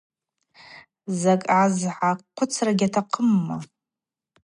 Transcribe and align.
Закӏ 1.19 1.47
азгӏахъвыцра 1.61 2.71
гьатахъымма? 2.79 3.57